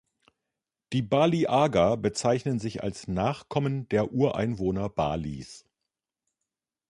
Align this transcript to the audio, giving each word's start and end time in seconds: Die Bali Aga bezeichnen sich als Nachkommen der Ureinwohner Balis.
Die 0.93 1.03
Bali 1.03 1.45
Aga 1.45 1.95
bezeichnen 1.95 2.57
sich 2.57 2.81
als 2.81 3.07
Nachkommen 3.07 3.87
der 3.89 4.11
Ureinwohner 4.11 4.89
Balis. 4.89 5.63